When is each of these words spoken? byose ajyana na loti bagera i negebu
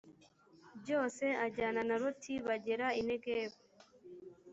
byose 0.81 1.25
ajyana 1.45 1.81
na 1.89 1.95
loti 2.03 2.33
bagera 2.45 2.87
i 2.99 3.01
negebu 3.07 3.57